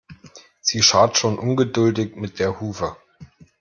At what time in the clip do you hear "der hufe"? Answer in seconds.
2.39-2.95